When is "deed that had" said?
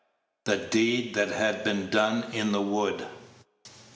0.57-1.63